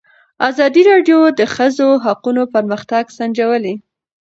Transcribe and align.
ازادي 0.49 0.81
راډیو 0.89 1.19
د 1.31 1.35
د 1.39 1.41
ښځو 1.53 1.87
حقونه 2.05 2.43
پرمختګ 2.55 3.03
سنجولی. 3.17 3.75